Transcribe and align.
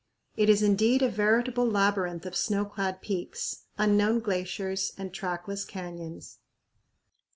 It 0.35 0.49
is 0.49 0.63
indeed 0.63 1.03
a 1.03 1.09
veritable 1.09 1.67
labyrinth 1.69 2.25
of 2.25 2.35
snow 2.35 2.65
clad 2.65 3.03
peaks, 3.03 3.65
unknown 3.77 4.21
glaciers, 4.21 4.93
and 4.97 5.13
trackless 5.13 5.63
canyons. 5.63 6.39